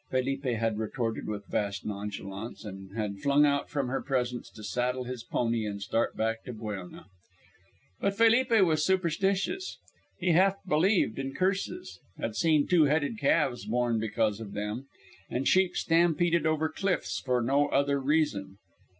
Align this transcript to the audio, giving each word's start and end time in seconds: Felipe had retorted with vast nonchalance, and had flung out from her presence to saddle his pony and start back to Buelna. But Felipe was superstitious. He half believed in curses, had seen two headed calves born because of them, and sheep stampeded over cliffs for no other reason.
Felipe 0.09 0.45
had 0.45 0.79
retorted 0.79 1.27
with 1.27 1.45
vast 1.45 1.85
nonchalance, 1.85 2.65
and 2.65 2.91
had 2.97 3.19
flung 3.19 3.45
out 3.45 3.69
from 3.69 3.87
her 3.87 4.01
presence 4.01 4.49
to 4.49 4.63
saddle 4.63 5.03
his 5.03 5.23
pony 5.23 5.63
and 5.63 5.79
start 5.79 6.17
back 6.17 6.43
to 6.43 6.51
Buelna. 6.53 7.05
But 7.99 8.17
Felipe 8.17 8.49
was 8.63 8.83
superstitious. 8.83 9.77
He 10.17 10.31
half 10.31 10.55
believed 10.65 11.19
in 11.19 11.35
curses, 11.35 11.99
had 12.17 12.35
seen 12.35 12.65
two 12.65 12.85
headed 12.85 13.19
calves 13.19 13.67
born 13.67 13.99
because 13.99 14.39
of 14.39 14.53
them, 14.53 14.87
and 15.29 15.47
sheep 15.47 15.77
stampeded 15.77 16.47
over 16.47 16.67
cliffs 16.67 17.19
for 17.19 17.39
no 17.39 17.67
other 17.67 17.99
reason. 18.01 18.57